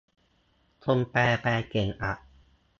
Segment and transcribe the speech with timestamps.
[0.83, 2.13] คนแปลแปลเก่งอะ